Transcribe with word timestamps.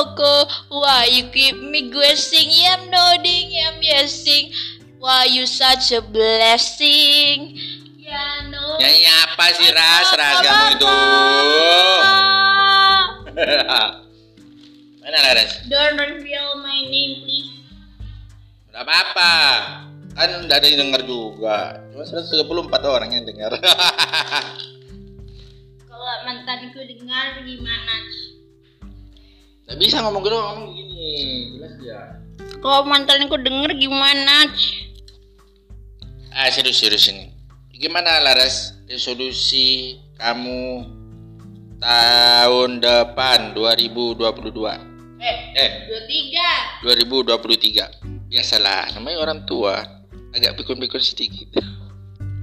Coco. 0.00 0.48
Why 0.72 1.12
you 1.12 1.28
keep 1.28 1.60
me 1.60 1.92
guessing? 1.92 2.48
I'm 2.72 2.88
nodding, 2.88 3.52
I'm 3.52 3.84
yesing. 3.84 4.48
Why 4.96 5.28
you 5.28 5.44
such 5.44 5.92
a 5.92 6.00
blessing? 6.00 7.60
Ya 8.00 8.48
no. 8.48 8.80
Nyanyi 8.80 9.04
apa 9.04 9.44
sih 9.60 9.68
Ras? 9.68 10.08
Ras 10.16 10.40
kamu 10.40 10.64
itu. 10.72 10.88
Mana 15.04 15.18
Laras? 15.20 15.68
Don't 15.68 16.00
reveal 16.00 16.64
my 16.64 16.80
name, 16.88 17.28
please. 17.28 17.60
Gak 18.72 18.80
apa-apa. 18.80 19.32
Kan 20.16 20.48
udah 20.48 20.56
ada 20.56 20.64
yang 20.64 20.88
denger 20.88 21.04
juga. 21.04 21.76
Cuma 21.92 22.08
134 22.08 22.40
orang 22.88 23.12
yang 23.12 23.28
dengar. 23.28 23.52
Kalau 25.88 26.16
mantanku 26.24 26.80
dengar 26.88 27.44
gimana? 27.44 27.96
Gak 29.70 29.78
bisa 29.78 30.02
ngomong 30.02 30.26
gitu, 30.26 30.34
ngomong 30.34 30.74
gini. 30.74 31.14
Jelas 31.54 31.74
ya. 31.78 32.00
Kalau 32.58 32.82
mantanku 32.90 33.38
denger 33.38 33.70
gimana? 33.78 34.50
Ah, 36.34 36.50
serius-serius 36.50 37.06
ini. 37.14 37.30
Gimana 37.78 38.18
Laras? 38.18 38.74
Resolusi 38.90 39.94
kamu 40.18 40.82
tahun 41.78 42.82
depan 42.82 43.54
2022? 43.54 45.22
Eh, 45.22 45.36
Eh, 45.54 45.70
dua 45.86 46.00
tiga. 46.10 46.50
2023. 46.82 47.86
Biasalah, 48.26 48.90
namanya 48.98 49.22
orang 49.22 49.46
tua. 49.46 49.86
Agak 50.34 50.58
pikun-pikun 50.58 50.98
sedikit. 50.98 51.46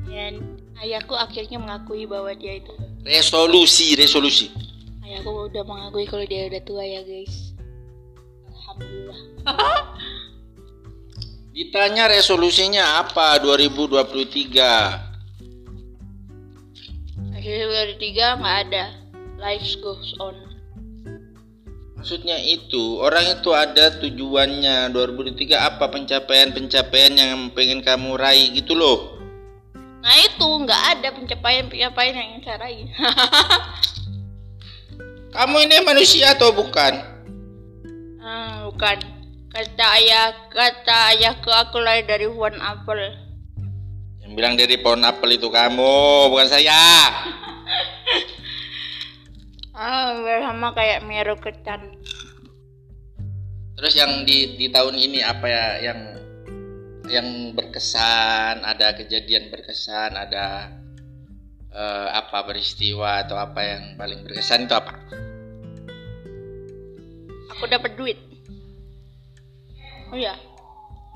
Dan 0.08 0.39
ayahku 0.80 1.12
akhirnya 1.12 1.59
mengakui 1.59 2.08
bahwa 2.08 2.31
dia 2.39 2.64
itu. 2.64 2.72
Resolusi, 3.03 4.00
resolusi. 4.00 4.47
Ayahku 5.08 5.47
udah 5.47 5.63
mengakui 5.63 6.03
kalau 6.03 6.27
dia 6.27 6.52
udah 6.52 6.59
tua 6.67 6.83
ya 6.83 7.00
guys. 7.00 7.55
Alhamdulillah. 8.52 9.19
Ditanya 11.55 12.11
resolusinya 12.11 13.00
apa 13.00 13.39
2023? 13.39 14.03
Akhirnya 17.39 17.67
dari 17.72 17.95
tiga 17.95 18.35
nggak 18.35 18.58
ada. 18.67 19.00
Life 19.39 19.80
goes 19.80 20.11
on. 20.19 20.35
Maksudnya 21.95 22.44
itu, 22.44 23.00
orang 23.00 23.31
itu 23.31 23.55
ada 23.55 23.95
tujuannya 24.03 24.91
2023 24.91 25.55
apa 25.55 25.88
pencapaian-pencapaian 25.88 27.16
yang 27.16 27.47
pengen 27.55 27.80
kamu 27.80 28.19
raih 28.19 28.52
gitu 28.52 28.75
loh. 28.75 29.16
Nah 30.03 30.19
itu 30.19 30.44
nggak 30.44 31.00
ada 31.00 31.16
pencapaian-pencapaian 31.16 32.11
yang 32.11 32.28
ingin 32.35 32.44
saya 32.44 32.59
raih. 32.59 32.91
Kamu 35.36 35.58
ini 35.67 35.78
manusia 35.83 36.31
atau 36.31 36.56
bukan? 36.56 36.94
Hmm, 38.23 38.72
bukan. 38.72 38.97
Kata 39.52 39.86
ayah, 40.00 40.31
kata 40.53 41.17
ayahku 41.17 41.50
aku 41.50 41.81
lahir 41.81 42.06
dari 42.06 42.30
pohon 42.30 42.56
apel. 42.61 43.16
Yang 44.23 44.31
bilang 44.38 44.53
dari 44.53 44.75
pohon 44.78 45.03
apel 45.03 45.36
itu 45.36 45.50
kamu, 45.50 46.31
bukan 46.31 46.47
saya. 46.47 46.78
Ah, 49.78 50.09
sama 50.42 50.73
kayak 50.73 51.06
Meru 51.06 51.38
kecan. 51.38 52.02
Terus 53.78 53.94
yang 53.94 54.25
di 54.25 54.58
di 54.58 54.73
tahun 54.73 54.97
ini 54.97 55.22
apa 55.22 55.45
ya 55.45 55.66
yang 55.86 56.00
yang 57.14 57.53
berkesan, 57.53 58.66
ada 58.66 58.97
kejadian 58.97 59.53
berkesan, 59.53 60.17
ada 60.17 60.73
eh, 61.72 62.08
apa 62.12 62.44
peristiwa 62.48 63.23
atau 63.26 63.36
apa 63.36 63.60
yang 63.64 63.84
paling 64.00 64.23
berkesan 64.23 64.68
itu 64.68 64.76
apa? 64.76 64.94
Aku 67.58 67.66
dapat 67.66 67.97
duit. 67.97 68.19
Oh 70.14 70.18
iya. 70.18 70.38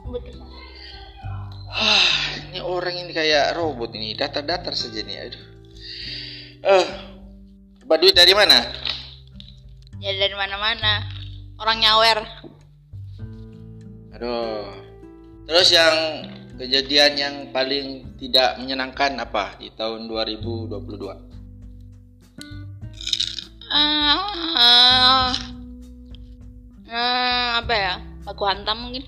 Betul. 0.07 0.41
Ah, 1.71 2.03
ini 2.51 2.59
orang 2.59 2.95
ini 2.99 3.11
kayak 3.15 3.55
robot 3.55 3.95
ini, 3.95 4.11
datar-datar 4.11 4.75
saja 4.75 4.99
nih. 5.05 5.17
Aduh. 5.23 5.45
Eh, 6.61 6.87
dapat 7.85 7.97
duit 8.03 8.15
dari 8.17 8.35
mana? 8.35 8.59
Ya 10.03 10.11
dari 10.17 10.35
mana-mana. 10.35 11.07
Orang 11.61 11.79
nyawer. 11.79 12.19
Aduh. 14.17 14.67
Terus 15.47 15.69
yang 15.71 15.95
kejadian 16.61 17.11
yang 17.17 17.35
paling 17.49 18.13
tidak 18.21 18.61
menyenangkan 18.61 19.17
apa 19.17 19.57
di 19.57 19.73
tahun 19.73 20.05
2022? 20.05 20.77
Ah, 23.73 25.33
ah, 26.85 27.49
apa 27.57 27.73
ya? 27.73 27.97
Baku 28.21 28.45
hantam 28.45 28.77
mungkin. 28.77 29.01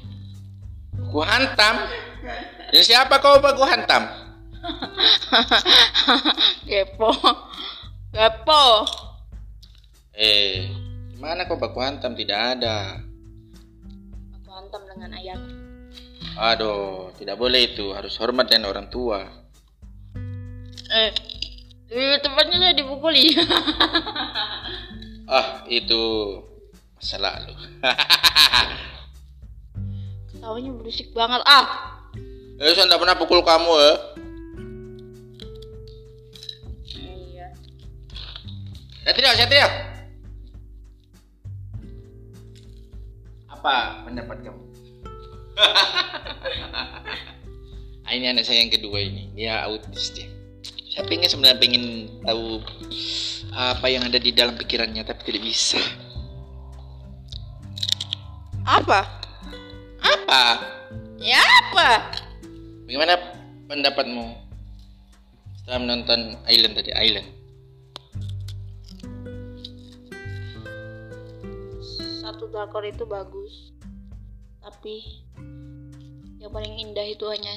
Ku 1.13 1.21
hantam. 1.21 1.77
Dan 2.73 2.81
siapa 2.81 3.21
kau 3.21 3.37
baku 3.37 3.61
hantam? 3.69 4.09
Kepo. 6.65 7.13
Kepo. 8.09 8.65
Eh, 10.17 10.73
gimana 11.13 11.45
kau 11.45 11.61
baku 11.61 11.85
hantam? 11.85 12.17
Tidak 12.17 12.39
ada. 12.57 12.97
Baku 14.41 14.49
hantam 14.49 14.81
dengan 14.89 15.13
ayam. 15.13 15.62
Aduh, 16.33 17.13
tidak 17.21 17.37
boleh 17.37 17.69
itu. 17.69 17.93
Harus 17.93 18.17
hormat 18.17 18.49
dan 18.49 18.65
orang 18.65 18.89
tua. 18.89 19.21
Eh, 20.93 21.09
di 21.89 22.17
tempatnya 22.21 22.57
saya 22.57 22.73
dipukuli. 22.77 23.33
Ah, 25.23 25.63
itu 25.71 26.03
masa 26.99 27.15
lalu. 27.15 27.55
Ketawanya 30.35 30.71
berisik 30.75 31.15
banget. 31.15 31.39
Ah, 31.47 31.65
eh, 32.59 32.75
saya 32.75 32.91
tidak 32.91 32.99
pernah 32.99 33.15
pukul 33.15 33.39
kamu 33.39 33.71
ya. 33.71 33.93
iya. 36.99 37.47
Saya 39.07 39.47
tidak. 39.47 39.71
Apa 43.47 44.03
pendapat 44.03 44.43
kamu? 44.43 44.72
ah, 48.05 48.13
ini 48.13 48.25
anak 48.29 48.45
saya 48.45 48.65
yang 48.65 48.73
kedua 48.73 49.01
ini. 49.01 49.29
Dia 49.37 49.65
autis 49.69 50.13
dia. 50.13 50.29
Saya 50.93 51.09
pengen 51.09 51.25
sebenarnya 51.25 51.57
pengen 51.57 51.85
tahu 52.21 52.61
apa 53.53 53.85
yang 53.89 54.05
ada 54.05 54.21
di 54.21 54.29
dalam 54.29 54.53
pikirannya 54.53 55.01
tapi 55.01 55.25
tidak 55.25 55.41
bisa. 55.41 55.81
Apa? 58.63 59.01
Apa? 60.01 60.43
Ya 61.17 61.41
apa? 61.41 62.13
Bagaimana 62.85 63.17
pendapatmu 63.65 64.37
setelah 65.57 65.79
menonton 65.81 66.37
Island 66.45 66.77
tadi? 66.77 66.93
Island. 66.93 67.29
Satu 72.21 72.53
drakor 72.53 72.85
itu 72.85 73.01
bagus. 73.09 73.73
Tapi 74.61 75.22
yang 76.43 76.51
paling 76.51 76.75
indah 76.75 77.07
itu 77.07 77.23
hanya 77.31 77.55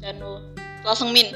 Janu 0.00 0.40
Laseng 0.88 1.12
Min. 1.12 1.28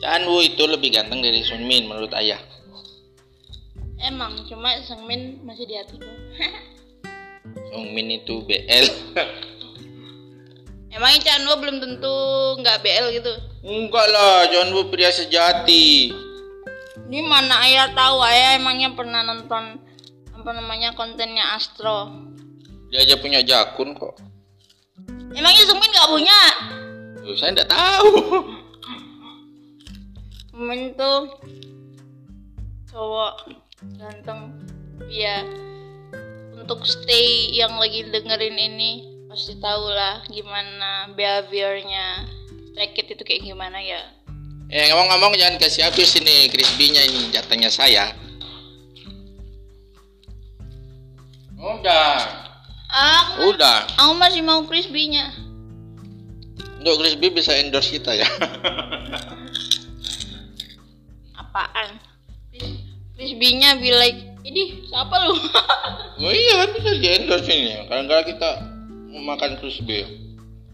Chanwoo 0.00 0.40
itu 0.40 0.64
lebih 0.64 0.96
ganteng 0.96 1.20
dari 1.20 1.44
Sun 1.44 1.68
Min 1.68 1.84
menurut 1.84 2.08
ayah. 2.16 2.40
Emang 4.00 4.48
cuma 4.48 4.80
Sang 4.80 5.04
Min 5.04 5.44
masih 5.44 5.68
di 5.68 5.76
hatiku. 5.76 6.08
Sun 7.68 7.92
Min 7.92 8.16
itu 8.16 8.40
BL. 8.48 8.88
Emangnya 10.96 11.20
Chanwo 11.28 11.60
belum 11.60 11.76
tentu 11.76 12.16
nggak 12.64 12.80
BL 12.80 13.06
gitu. 13.12 13.32
Enggak 13.60 14.08
lah, 14.08 14.48
Chanwoo 14.48 14.88
pria 14.88 15.12
sejati. 15.12 16.16
Ini 17.12 17.20
mana 17.28 17.60
ayah 17.68 17.92
tahu 17.92 18.24
ayah 18.24 18.56
emangnya 18.56 18.96
pernah 18.96 19.20
nonton 19.20 19.84
apa 20.32 20.50
namanya 20.56 20.96
kontennya 20.96 21.60
Astro. 21.60 22.27
Dia 22.88 23.04
aja 23.04 23.14
punya 23.20 23.44
jakun 23.44 23.92
kok. 23.92 24.16
Emangnya 25.36 25.64
Sang 25.68 25.76
Min 25.76 25.92
nggak 25.92 26.10
punya? 26.10 26.40
Loh, 27.20 27.36
saya 27.36 27.52
enggak 27.52 27.68
tahu. 27.68 28.10
Min 30.56 30.96
tuh 30.96 31.28
cowok 32.88 33.34
ganteng. 34.00 34.56
Iya. 35.06 35.44
Untuk 36.56 36.88
stay 36.88 37.52
yang 37.52 37.76
lagi 37.76 38.08
dengerin 38.08 38.56
ini 38.56 39.04
pasti 39.28 39.60
tahu 39.60 39.92
lah 39.92 40.24
gimana 40.32 41.12
behaviornya 41.12 42.24
Kids 42.78 43.10
itu 43.10 43.22
kayak 43.26 43.42
gimana 43.42 43.82
ya. 43.82 44.00
Eh 44.70 44.86
ngomong-ngomong 44.92 45.34
jangan 45.34 45.58
kasih 45.58 45.90
habis 45.90 46.14
ini 46.16 46.46
crispy-nya 46.46 47.02
ini 47.04 47.34
jatahnya 47.34 47.68
saya. 47.74 48.14
Udah. 51.58 52.47
Aku, 52.88 53.52
Udah. 53.52 53.84
aku 54.00 54.12
masih 54.16 54.40
mau 54.40 54.64
crispy-nya. 54.64 55.36
Untuk 56.80 57.04
crispy 57.04 57.28
bisa 57.28 57.52
endorse 57.52 57.92
kita 57.92 58.16
ya. 58.16 58.24
Apaan? 61.36 62.00
Crispy-nya 63.18 63.76
be 63.76 63.92
like 63.92 64.20
Ini 64.48 64.88
siapa 64.88 65.16
lu? 65.28 65.36
Oh 66.18 66.34
iya 66.34 66.66
kan 66.66 66.68
bisa 66.74 66.90
di 66.98 67.08
endorse 67.14 67.52
ini. 67.52 67.86
Kadang-kadang 67.86 68.26
kita 68.26 68.50
makan 69.22 69.52
crispy. 69.60 70.02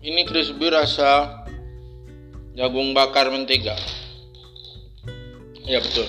Ini 0.00 0.24
crispy 0.24 0.72
rasa 0.72 1.44
jagung 2.56 2.96
bakar 2.96 3.28
mentega. 3.28 3.76
Iya 5.66 5.82
betul. 5.84 6.08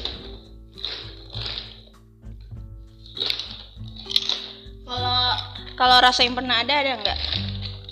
Kalau 5.76 6.00
rasa 6.00 6.24
yang 6.24 6.36
pernah 6.36 6.64
ada 6.64 6.74
ada 6.82 6.92
nggak? 7.04 7.20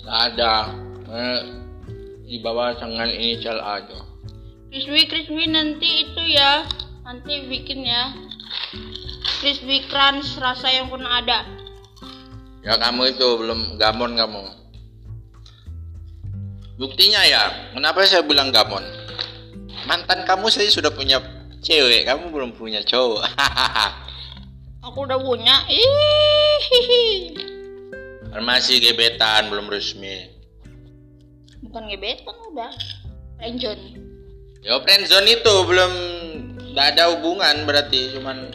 Nggak 0.04 0.20
ada. 0.32 0.52
Eh, 1.14 1.40
di 2.24 2.36
bawah 2.40 2.74
tangan 2.80 3.12
inisial 3.12 3.60
aja. 3.60 4.00
Crispy 4.72 5.06
crispy 5.06 5.44
nanti 5.46 6.08
itu 6.08 6.22
ya, 6.34 6.66
nanti 7.04 7.46
bikin 7.46 7.84
ya. 7.86 8.10
Crispy 9.38 9.86
crunch 9.86 10.40
rasa 10.40 10.72
yang 10.72 10.88
pernah 10.90 11.20
ada. 11.20 11.46
Ya 12.64 12.80
kamu 12.80 13.12
itu 13.14 13.28
belum 13.38 13.76
gamon 13.76 14.16
kamu. 14.16 14.42
Buktinya 16.74 17.22
ya, 17.22 17.70
kenapa 17.70 18.02
saya 18.02 18.26
bilang 18.26 18.50
gamon? 18.50 18.82
Mantan 19.86 20.26
kamu 20.26 20.50
saya 20.50 20.66
sudah 20.72 20.90
punya 20.90 21.22
cewek, 21.62 22.08
kamu 22.08 22.32
belum 22.32 22.50
punya 22.56 22.82
cowok. 22.82 23.22
Aku 24.90 25.06
udah 25.06 25.20
punya. 25.20 25.64
Ih, 25.70 27.53
Masih 28.34 28.82
gebetan, 28.82 29.46
belum 29.50 29.70
resmi. 29.70 30.30
bukan 31.64 31.86
gebetan 31.90 32.36
udah. 32.52 32.70
Renjon. 33.40 33.78
Ya 34.62 34.78
friendzone 34.80 35.28
itu 35.38 35.54
belum 35.66 35.92
nggak 36.72 36.86
ada 36.96 37.14
hubungan 37.14 37.66
berarti 37.66 38.14
cuman 38.14 38.52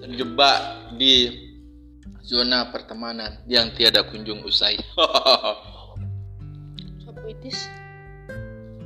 terjebak 0.00 0.58
di 0.96 1.44
zona 2.24 2.70
pertemanan 2.72 3.36
yang 3.50 3.68
tiada 3.74 4.06
kunjung 4.06 4.40
usai. 4.46 4.78
Puitis. 7.24 7.72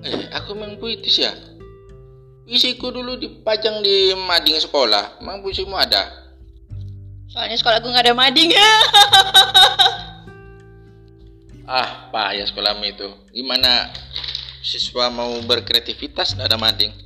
eh, 0.07 0.31
aku 0.31 0.55
main 0.55 0.79
puitis 0.79 1.19
ya. 1.19 1.35
Puisiku 2.47 2.95
dulu 2.95 3.19
dipajang 3.19 3.83
di 3.83 4.15
mading 4.15 4.63
sekolah. 4.63 5.19
Emang 5.19 5.43
puisimu 5.43 5.75
ada? 5.75 6.07
Soalnya 7.27 7.59
sekolah 7.59 7.83
gue 7.83 7.91
nggak 7.91 8.07
ada 8.07 8.15
mading 8.15 8.55
ya. 8.55 8.71
Ah, 11.69 12.09
payah 12.09 12.49
sekolahmu 12.49 12.81
itu. 12.89 13.13
Gimana 13.29 13.93
siswa 14.65 15.13
mau 15.13 15.37
berkreativitas 15.45 16.33
nggak 16.33 16.49
ada 16.49 16.57
mading? 16.57 16.97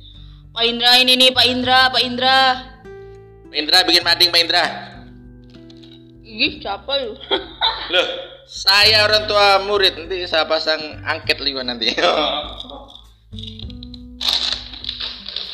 Pak 0.55 0.63
Indra 0.63 0.95
ini 1.03 1.19
nih 1.19 1.35
Pak 1.35 1.45
Indra, 1.51 1.91
Pak 1.91 1.99
Indra. 1.99 2.39
Pak 3.51 3.57
Indra 3.59 3.83
bikin 3.83 4.07
mading, 4.07 4.31
Pak 4.31 4.39
Indra. 4.39 4.63
Ih, 6.23 6.63
siapa 6.63 6.95
lu? 6.95 7.19
Loh, 7.93 8.07
saya 8.47 9.03
orang 9.03 9.27
tua 9.27 9.59
murid 9.67 9.99
nanti 9.99 10.23
saya 10.31 10.47
pasang 10.47 10.79
angket 11.03 11.43
lima 11.43 11.67
nanti. 11.67 11.91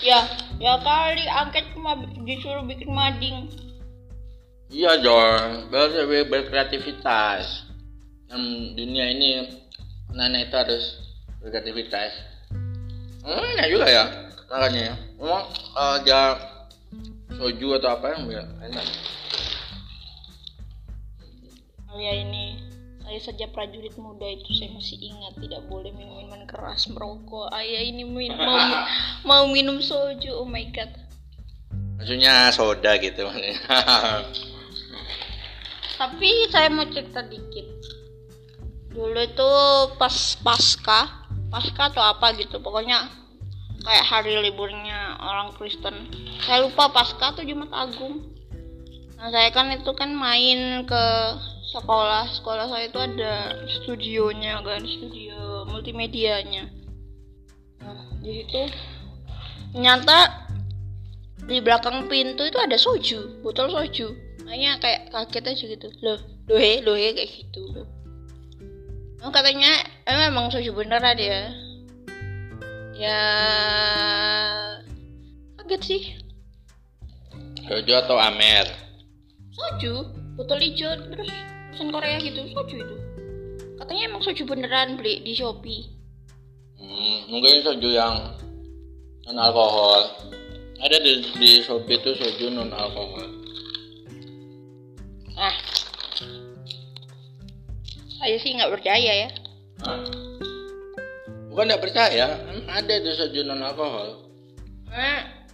ya, 0.05 0.21
ya 0.61 0.73
kali 0.85 1.25
angket 1.25 1.65
cuma 1.73 1.97
disuruh 2.29 2.61
bikin 2.61 2.93
mading. 2.93 3.49
iya 4.69 5.01
dong, 5.01 5.73
harus 5.73 5.97
ber- 6.05 6.29
berkreativitas. 6.29 7.68
Yang 8.29 8.43
dunia 8.77 9.05
ini 9.09 9.29
anak 10.13 10.49
itu 10.49 10.55
harus 10.55 10.83
berkreativitas. 11.41 12.11
Hmm, 13.25 13.45
enak 13.57 13.67
juga 13.69 13.85
ya 13.89 14.05
makanya 14.49 14.81
ya. 14.81 14.95
Emang 15.21 15.45
ada 15.77 16.21
soju 17.37 17.77
atau 17.77 17.89
apa 17.93 18.17
yang 18.17 18.21
biar 18.25 18.45
enak. 18.65 18.85
Alia 21.89 22.13
ini 22.21 22.57
saya 23.01 23.19
saja 23.25 23.49
prajurit 23.49 23.97
muda 23.97 24.29
itu 24.29 24.53
saya 24.53 24.69
masih 24.77 25.01
ingat 25.01 25.33
tidak 25.41 25.65
boleh 25.65 25.89
minum 25.93 26.21
minuman 26.21 26.45
keras 26.45 26.85
merokok. 26.93 27.49
Ayah 27.49 27.81
ini 27.81 28.05
min- 28.05 28.37
mau 28.37 28.57
mau 29.29 29.43
minum 29.49 29.81
soju. 29.81 30.37
Oh 30.37 30.45
my 30.45 30.69
god. 30.69 30.93
Maksudnya 31.97 32.53
soda 32.53 32.93
gitu. 33.01 33.25
Tapi 35.99 36.29
saya 36.53 36.69
mau 36.69 36.85
cerita 36.87 37.25
dikit. 37.25 37.65
Dulu 38.89 39.21
itu 39.21 39.51
pas 40.01 40.15
pasca, 40.41 41.29
pasca 41.53 41.83
atau 41.93 42.01
apa 42.01 42.33
gitu, 42.35 42.57
pokoknya 42.57 43.05
kayak 43.85 44.05
hari 44.05 44.33
liburnya 44.41 45.15
orang 45.21 45.55
Kristen. 45.55 46.09
Saya 46.43 46.65
lupa 46.67 46.91
pasca 46.91 47.31
atau 47.31 47.45
Jumat 47.45 47.69
Agung. 47.71 48.33
Nah 49.19 49.29
saya 49.29 49.51
kan 49.51 49.71
itu 49.71 49.91
kan 49.93 50.15
main 50.15 50.83
ke 50.87 51.05
sekolah, 51.69 52.27
sekolah 52.33 52.65
saya 52.71 52.89
itu 52.89 52.99
ada 52.99 53.33
studionya 53.67 54.63
kan, 54.63 54.81
studio 54.83 55.67
multimedianya. 55.69 56.71
Nah 57.83 58.09
di 58.19 58.41
situ 58.41 58.63
ternyata 59.69 60.49
di 61.45 61.61
belakang 61.61 62.09
pintu 62.09 62.41
itu 62.45 62.57
ada 62.57 62.77
soju, 62.77 63.41
botol 63.45 63.69
soju. 63.69 64.11
Makanya 64.45 64.81
kayak 64.81 65.01
kaget 65.13 65.45
aja 65.45 65.65
gitu. 65.77 65.87
Loh, 66.01 66.19
lohe, 66.49 66.81
lohe 66.81 67.13
kayak 67.13 67.29
gitu. 67.29 67.85
Oh, 69.19 69.31
katanya 69.35 69.83
eh, 70.07 70.31
emang 70.31 70.47
soju 70.47 70.71
beneran 70.71 71.19
ya. 71.19 71.51
Ya 72.95 73.21
kaget 75.59 75.81
sih. 75.83 76.03
soju 77.69 77.93
atau 77.99 78.17
amer? 78.17 78.65
Soju, 79.53 80.07
botol 80.39 80.57
hijau 80.57 80.89
terus 81.13 81.29
pesan 81.69 81.93
Korea 81.93 82.17
gitu, 82.17 82.47
soju 82.55 82.75
itu. 82.79 82.95
Katanya 83.77 84.01
emang 84.09 84.21
soju 84.23 84.43
beneran 84.47 84.95
beli 84.95 85.21
di 85.21 85.35
Shopee. 85.35 85.83
Hmm, 86.79 87.29
mungkin 87.29 87.61
soju 87.61 87.91
yang 87.91 88.39
non 89.27 89.37
alkohol. 89.37 90.15
Ada 90.79 90.97
di, 91.03 91.27
di 91.37 91.51
Shopee 91.61 91.99
itu 91.99 92.15
soju 92.15 92.55
non 92.55 92.71
alkohol. 92.71 93.48
Saya 98.29 98.45
sih 98.45 98.53
nggak 98.53 98.73
percaya 98.77 99.11
ya. 99.25 99.29
Bukan 101.49 101.65
nggak 101.65 101.81
percaya, 101.81 102.37
ada 102.69 102.93
itu 103.01 103.09
soju 103.17 103.41
non 103.41 103.65
alkohol. 103.65 104.21
Nah, 104.85 105.49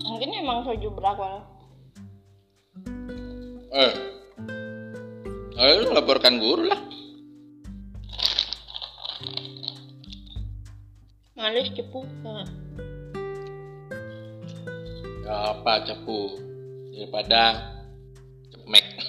mungkin 0.00 0.40
emang 0.40 0.64
soju 0.64 0.88
beralkohol. 0.88 1.44
Eh, 3.76 3.92
ayo 5.60 5.92
laporkan 5.92 6.40
guru 6.40 6.64
lah. 6.64 6.80
Males 11.36 11.68
cepu. 11.76 12.08
Nah. 12.24 12.48
Ya 15.28 15.52
apa 15.52 15.84
cepu 15.84 16.40
daripada 16.96 17.68
cemek. 18.48 19.05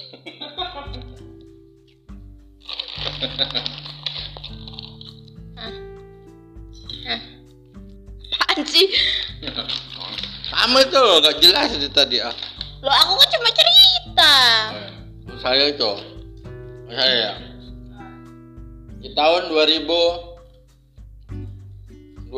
Sih? 8.68 8.92
Kamu 10.48 10.80
itu 10.82 11.02
nggak 11.22 11.38
jelas 11.42 11.72
itu 11.78 11.90
tadi 11.94 12.22
ah. 12.22 12.34
Lo 12.82 12.92
aku 12.94 13.14
kan 13.18 13.28
cuma 13.38 13.50
cerita. 13.54 14.34
Eh, 14.74 14.92
Saya 15.38 15.70
itu, 15.70 15.92
saya 16.90 17.38
di 18.98 19.14
tahun 19.14 19.54
2023 19.54 22.34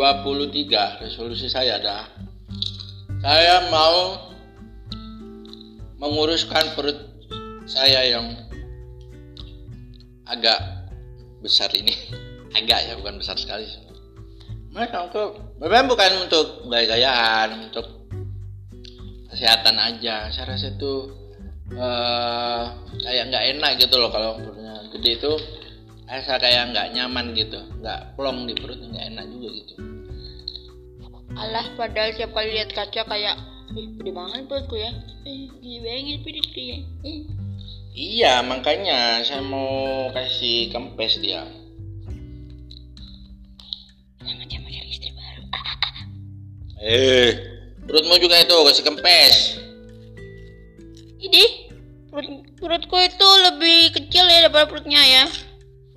resolusi 1.00 1.48
saya 1.48 1.80
dah. 1.80 2.04
Saya 3.20 3.68
mau 3.72 4.28
menguruskan 6.00 6.72
perut 6.76 7.00
saya 7.68 8.04
yang 8.08 8.49
agak 10.30 10.60
besar 11.42 11.74
ini. 11.74 11.94
Agak 12.58 12.82
ya, 12.90 12.98
bukan 12.98 13.22
besar 13.22 13.38
sekali. 13.38 13.70
Mereka 14.74 15.14
untuk 15.14 15.58
memang 15.62 15.86
bukan 15.86 16.12
untuk 16.26 16.66
gaya-gayaan, 16.66 17.70
untuk 17.70 18.10
kesehatan 19.30 19.78
aja. 19.78 20.34
Saya 20.34 20.58
rasa 20.58 20.74
itu 20.74 21.14
eh 21.70 22.66
kayak 23.06 23.30
nggak 23.30 23.46
enak 23.54 23.72
gitu 23.78 24.02
loh 24.02 24.10
kalau 24.10 24.42
perutnya 24.42 24.82
gede 24.90 25.22
itu 25.22 25.32
rasa 26.10 26.42
kayak 26.42 26.74
nggak 26.74 26.98
nyaman 26.98 27.38
gitu, 27.38 27.62
nggak 27.86 28.18
plong 28.18 28.50
di 28.50 28.58
perut 28.58 28.82
nggak 28.82 29.06
enak 29.14 29.26
juga 29.30 29.50
gitu. 29.62 29.74
Alah, 31.38 31.66
padahal 31.78 32.18
tiap 32.18 32.34
kali 32.34 32.58
lihat 32.58 32.74
kaca 32.74 33.06
kayak, 33.06 33.38
ih, 33.78 33.88
gede 34.02 34.12
banget 34.12 34.50
perutku 34.50 34.76
ya. 34.82 34.90
Eh, 35.30 35.46
gede 35.62 35.78
banget 35.86 36.20
perutku 36.26 36.58
ya. 36.58 36.78
Iya, 37.96 38.46
makanya 38.46 39.25
saya 39.25 39.41
mau 39.41 40.08
kasih 40.13 40.69
kempes 40.69 41.19
dia. 41.19 41.43
Jangan 44.22 44.46
dia 44.46 44.60
mau 44.62 44.72
cari 44.72 44.89
istri 44.89 45.10
baru. 45.12 45.43
Eh, 46.79 47.31
perutmu 47.84 48.15
juga 48.22 48.39
itu 48.39 48.55
kasih 48.55 48.86
kempes. 48.86 49.36
Ini 51.19 51.43
perut, 52.08 52.27
perutku 52.58 52.98
itu 53.01 53.29
lebih 53.51 53.79
kecil 53.98 54.25
ya 54.29 54.48
daripada 54.48 54.69
perutnya 54.69 55.01
ya. 55.03 55.25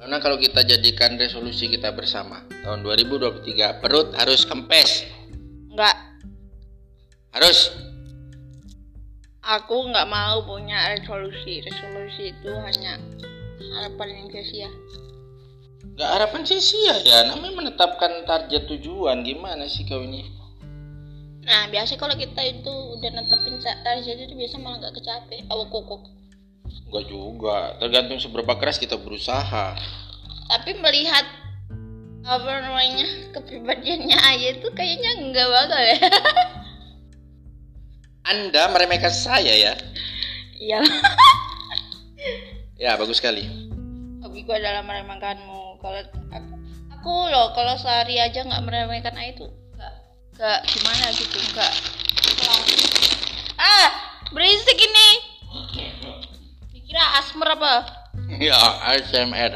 Mana 0.02 0.18
kalau 0.18 0.34
kita 0.34 0.66
jadikan 0.66 1.14
resolusi 1.14 1.70
kita 1.70 1.94
bersama 1.94 2.42
tahun 2.66 2.82
2023 2.82 3.78
perut 3.78 4.10
harus 4.18 4.42
kempes. 4.42 5.06
Enggak, 5.70 5.94
Harus. 7.32 7.72
Aku 9.42 9.90
nggak 9.90 10.06
mau 10.08 10.46
punya 10.46 10.94
resolusi. 10.94 11.60
Resolusi 11.66 12.30
itu 12.30 12.50
hanya 12.50 12.96
harapan 13.74 14.08
yang 14.22 14.26
sia-sia. 14.30 14.70
Gak 15.98 16.10
harapan 16.18 16.40
sia-sia 16.46 16.94
ya. 17.02 17.18
Namanya 17.28 17.54
menetapkan 17.58 18.24
target 18.24 18.70
tujuan. 18.70 19.26
Gimana 19.26 19.66
sih 19.66 19.84
kau 19.84 20.00
ini? 20.00 20.30
Nah, 21.42 21.66
biasa 21.66 21.98
kalau 21.98 22.14
kita 22.14 22.38
itu 22.38 22.70
udah 22.70 23.10
netepin 23.18 23.58
sa- 23.58 23.82
target 23.82 24.30
itu 24.30 24.34
biasa 24.38 24.62
malah 24.62 24.78
nggak 24.78 24.94
kecapek. 25.02 25.42
Awak 25.50 25.68
kokok. 25.74 26.02
Enggak 26.88 27.04
juga. 27.10 27.58
Tergantung 27.82 28.22
seberapa 28.22 28.54
keras 28.56 28.78
kita 28.78 28.94
berusaha. 28.94 29.74
Tapi 30.48 30.70
melihat 30.78 31.26
apa 32.22 32.50
namanya 32.62 33.34
kepribadiannya 33.34 34.14
aja 34.14 34.46
itu 34.54 34.68
kayaknya 34.70 35.18
enggak 35.18 35.50
bakal 35.50 35.82
ya. 35.82 35.98
Anda 38.22 38.70
meremehkan 38.70 39.10
saya 39.10 39.50
ya. 39.52 39.74
Iya. 40.54 40.78
Ya, 42.78 42.94
bagus 42.94 43.18
sekali. 43.18 43.46
Hobiku 44.22 44.54
adalah 44.54 44.82
meremehkanmu. 44.82 45.78
Kalau 45.78 46.00
aku, 46.30 46.54
aku 46.90 47.12
loh 47.28 47.50
kalau 47.52 47.74
sehari 47.74 48.18
aja 48.18 48.42
nggak 48.42 48.62
meremehkan 48.62 49.14
A 49.14 49.26
itu 49.28 49.46
nggak 49.74 49.94
nggak 50.32 50.58
gimana 50.64 51.06
gitu 51.10 51.38
nggak 51.50 51.72
ah 53.58 53.88
berisik 54.30 54.74
ini 54.74 55.08
dikira 56.70 57.02
asmer 57.18 57.50
apa 57.52 57.74
Ya, 58.32 58.56
ASMR. 58.88 59.52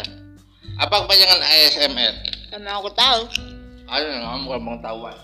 Apa 0.76 0.94
kepanjangan 1.02 1.40
ASMR? 1.40 2.14
karena 2.46 2.70
aku 2.76 2.90
tahu 2.92 3.20
Ayo, 3.86 4.06
kamu 4.20 4.44
kalau 4.44 4.60
pengetahuan. 4.62 5.16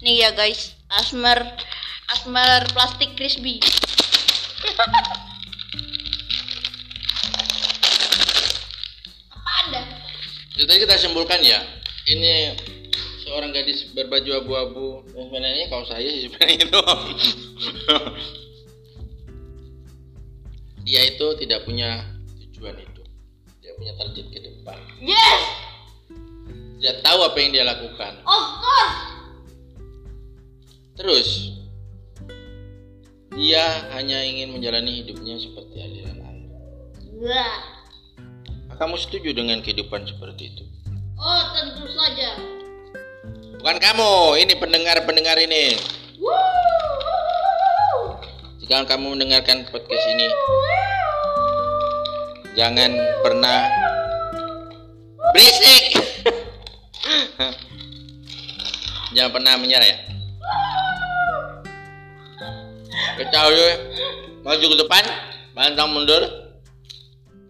nih 0.00 0.24
ya 0.24 0.30
guys 0.32 0.72
asmer 0.90 1.38
asmer 2.06 2.62
plastik 2.70 3.18
crispy 3.18 3.58
apa 9.34 9.50
anda 9.66 9.82
Jadi 10.56 10.64
tadi 10.64 10.78
kita 10.88 10.96
simpulkan 10.96 11.44
ya, 11.44 11.60
ini 12.08 12.56
seorang 13.28 13.52
gadis 13.52 13.92
berbaju 13.92 14.40
abu-abu. 14.40 15.04
Dan 15.12 15.28
sebenarnya 15.28 15.68
kalau 15.68 15.84
saya 15.84 16.08
sih 16.08 16.32
sebenarnya 16.32 16.64
itu. 16.64 16.80
Dia 20.88 21.02
itu 21.12 21.26
tidak 21.44 21.68
punya 21.68 22.08
tujuan 22.40 22.72
itu. 22.80 23.02
Dia 23.60 23.76
punya 23.76 23.92
target 24.00 24.26
ke 24.32 24.38
depan. 24.40 24.80
yes 25.04 25.44
Dia 26.80 27.04
tahu 27.04 27.20
apa 27.20 27.36
yang 27.36 27.52
dia 27.52 27.64
lakukan. 27.68 28.24
of 28.24 28.44
course 28.56 28.96
Terus 30.96 31.55
dia 33.36 33.84
hanya 33.92 34.24
ingin 34.24 34.56
menjalani 34.56 35.04
hidupnya 35.04 35.36
seperti 35.36 35.76
aliran 35.76 36.24
air. 36.24 36.48
Wah. 37.20 37.60
Kamu 38.80 38.96
setuju 38.96 39.36
dengan 39.36 39.60
kehidupan 39.60 40.08
seperti 40.08 40.56
itu? 40.56 40.64
Oh, 41.20 41.42
tentu 41.52 41.84
saja. 41.92 42.40
Bukan 43.60 43.76
kamu, 43.76 44.40
ini 44.40 44.52
pendengar-pendengar 44.56 45.36
ini. 45.40 45.76
Woo! 46.16 46.32
Jika 48.60 48.84
kamu 48.88 49.16
mendengarkan 49.16 49.68
podcast 49.68 50.04
ini, 50.16 50.28
jangan 52.56 52.96
pernah 53.20 53.68
berisik. 55.36 55.84
jangan 59.16 59.30
pernah 59.32 59.52
menyerah 59.60 59.88
ya. 59.88 60.05
Ketahui, 63.36 63.68
maju 64.48 64.64
ke 64.64 64.76
depan, 64.80 65.04
pantang 65.52 65.92
mundur. 65.92 66.24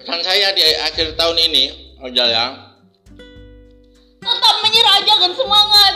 Pesan 0.02 0.18
saya 0.26 0.50
di 0.50 0.66
akhir 0.82 1.14
tahun 1.14 1.38
ini 1.46 1.94
adalah 2.02 2.74
Tetap 4.18 4.56
menyerah, 4.66 4.98
jangan 5.06 5.30
semangat. 5.30 5.94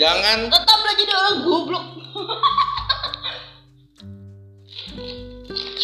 jangan 0.00 0.38
Tetaplah 0.48 0.94
jadi 0.96 1.12
orang 1.12 1.36
goblok. 1.44 1.86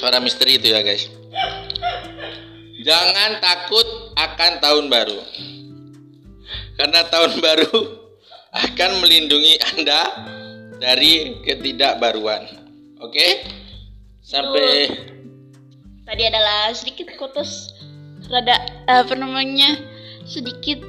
suara 0.00 0.16
misteri 0.16 0.57
itu 0.57 0.73
ya 0.73 0.81
guys. 0.81 1.12
Jangan 2.88 3.45
takut 3.45 4.16
akan 4.16 4.52
tahun 4.64 4.85
baru. 4.88 5.21
Karena 6.81 7.04
tahun 7.04 7.37
baru 7.45 7.69
akan 8.64 8.90
melindungi 9.04 9.61
Anda 9.76 10.00
dari 10.78 11.43
ketidakbaruan. 11.43 12.43
Oke? 13.02 13.45
Sampai 14.25 14.88
Tadi 16.04 16.21
adalah 16.28 16.69
sedikit 16.76 17.16
kotos 17.16 17.73
rada 18.28 18.61
apa 18.85 19.16
namanya? 19.16 19.81
Sedikit 20.28 20.85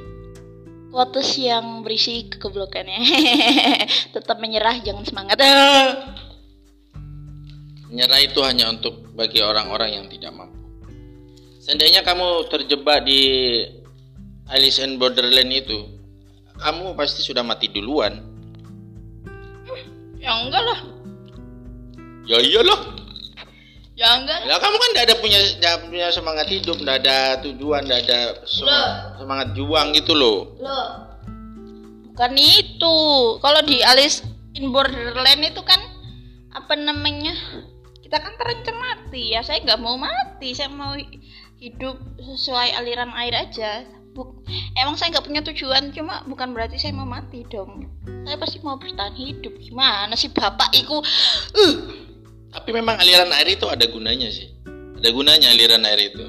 kotos 0.91 1.39
yang 1.39 1.87
berisi 1.87 2.27
kegoblokannya. 2.27 2.99
Tetap 4.15 4.39
menyerah, 4.43 4.75
jangan 4.83 5.07
semangat. 5.07 5.39
menyerah 7.95 8.19
itu 8.19 8.43
hanya 8.43 8.67
untuk 8.75 9.07
bagi 9.15 9.39
orang-orang 9.39 10.03
yang 10.03 10.05
tidak 10.11 10.35
mampu. 10.35 10.59
Seandainya 11.63 12.03
kamu 12.03 12.51
terjebak 12.51 13.07
di 13.07 13.23
Alice 14.51 14.83
in 14.83 14.99
Borderland 14.99 15.51
itu, 15.55 15.79
kamu 16.59 16.91
pasti 16.99 17.23
sudah 17.23 17.39
mati 17.39 17.71
duluan. 17.71 18.34
Ya 20.25 20.33
enggak 20.41 20.63
lah. 20.65 20.79
Ya 22.25 22.37
iyalah. 22.41 22.81
Ya 23.93 24.09
enggak. 24.17 24.41
Ya 24.49 24.57
kamu 24.57 24.75
kan 24.81 24.89
tidak 24.91 25.05
ada 25.05 25.15
punya 25.21 25.39
nggak 25.61 25.75
punya 25.85 26.07
semangat 26.09 26.47
hidup, 26.49 26.81
tidak 26.81 27.05
ada 27.05 27.17
tujuan, 27.45 27.85
tidak 27.85 27.99
ada 28.09 28.19
sem- 28.49 28.65
Loh. 28.65 28.89
semangat 29.21 29.47
juang 29.53 29.93
gitu 29.93 30.17
loh. 30.17 30.57
Loh. 30.57 30.87
Bukan 32.09 32.33
itu. 32.41 32.97
Kalau 33.37 33.61
di 33.69 33.85
Alice 33.85 34.25
in 34.57 34.73
Borderland 34.73 35.45
itu 35.45 35.61
kan 35.61 35.77
apa 36.57 36.73
namanya? 36.73 37.37
Kita 38.01 38.17
kan 38.17 38.33
terancam 38.41 38.81
mati 38.81 39.37
ya. 39.37 39.45
Saya 39.45 39.61
nggak 39.61 39.77
mau 39.77 39.93
mati. 39.93 40.57
Saya 40.57 40.73
mau 40.73 40.97
hidup 41.61 42.01
sesuai 42.17 42.73
aliran 42.81 43.13
air 43.13 43.45
aja. 43.45 43.85
Buk- 44.15 44.47
Emang 44.79 44.95
saya 44.95 45.11
nggak 45.11 45.27
punya 45.27 45.43
tujuan, 45.43 45.91
cuma 45.91 46.23
bukan 46.23 46.55
berarti 46.55 46.79
saya 46.79 46.95
mau 46.95 47.03
mati 47.03 47.43
dong. 47.51 47.91
Saya 48.23 48.39
pasti 48.39 48.63
mau 48.63 48.79
bertahan 48.79 49.11
hidup. 49.11 49.59
Gimana 49.59 50.15
sih 50.15 50.31
bapak 50.31 50.71
iku? 50.71 51.03
Uh, 51.51 51.75
Tapi 52.55 52.71
memang 52.71 52.95
aliran 52.95 53.27
air 53.35 53.59
itu 53.59 53.67
ada 53.67 53.83
gunanya 53.91 54.31
sih. 54.31 54.47
Ada 54.95 55.11
gunanya 55.11 55.51
aliran 55.51 55.83
air 55.83 56.15
itu. 56.15 56.23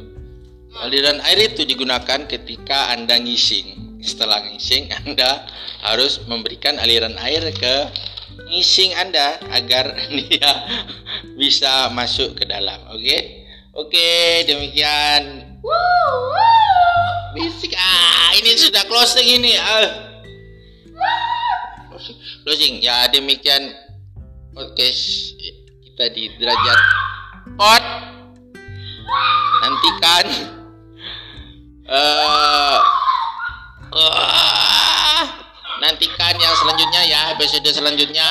Aliran 0.83 1.23
air 1.23 1.47
itu 1.47 1.63
digunakan 1.63 2.27
ketika 2.27 2.91
Anda 2.91 3.23
ngising. 3.23 4.03
Setelah 4.03 4.43
ngising, 4.51 4.91
Anda 5.07 5.47
harus 5.87 6.27
memberikan 6.27 6.83
aliran 6.83 7.15
air 7.23 7.55
ke 7.55 7.75
ngising 8.51 8.99
Anda 8.99 9.39
agar 9.55 9.95
dia 10.19 10.51
bisa 11.39 11.87
masuk 11.95 12.43
ke 12.43 12.51
dalam. 12.51 12.83
Oke? 12.91 13.47
Oke, 13.79 14.43
demikian. 14.51 15.55
Bisik. 17.37 17.77
Ah, 17.77 18.33
ini 18.41 18.57
sudah 18.57 18.81
closing 18.89 19.29
ini. 19.29 19.53
Ah. 19.61 20.17
Closing. 22.49 22.81
Ya, 22.81 23.05
demikian 23.13 23.77
podcast 24.57 25.37
kita 25.85 26.09
di 26.17 26.33
derajat 26.41 26.81
pot. 27.61 27.85
Nantikan 29.61 30.27
eh 31.87 32.79
eh, 33.95 35.25
nantikan 35.79 36.35
yang 36.41 36.55
selanjutnya 36.59 37.03
ya 37.07 37.21
episode 37.37 37.69
selanjutnya 37.71 38.27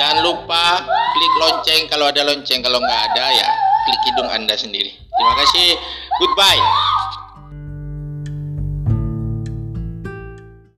jangan 0.00 0.24
lupa 0.24 0.80
klik 1.12 1.34
lonceng 1.36 1.82
kalau 1.92 2.08
ada 2.08 2.24
lonceng 2.24 2.64
kalau 2.64 2.80
nggak 2.80 3.02
ada 3.12 3.26
ya 3.28 3.48
klik 3.84 4.02
hidung 4.08 4.32
anda 4.32 4.56
sendiri 4.56 4.88
terima 4.96 5.34
kasih 5.36 5.76
goodbye 6.16 6.85